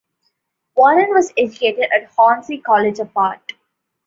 Warren 0.75 1.11
was 1.11 1.31
educated 1.37 1.91
at 1.95 2.05
Hornsey 2.05 2.57
College 2.57 2.97
of 2.97 3.15
Art. 3.15 3.53